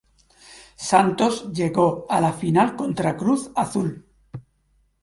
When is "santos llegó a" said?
0.87-2.19